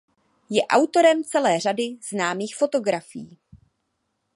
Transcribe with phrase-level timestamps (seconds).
[0.49, 3.37] Je autorem celé řady známých fotografií.